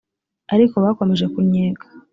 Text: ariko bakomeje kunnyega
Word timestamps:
ariko 0.53 0.75
bakomeje 0.83 1.25
kunnyega 1.33 1.83